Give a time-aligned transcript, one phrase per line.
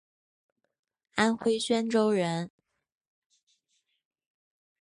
[1.13, 2.49] 安徽宣州人。